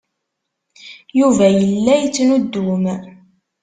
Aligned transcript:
Yuba 1.19 1.45
yella 1.67 1.93
yettnuddum. 2.01 2.83